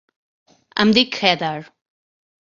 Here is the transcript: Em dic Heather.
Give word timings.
Em 0.83 0.93
dic 0.97 1.17
Heather. 1.25 1.51